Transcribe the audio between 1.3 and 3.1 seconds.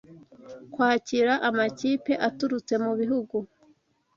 amakipe aturutse mu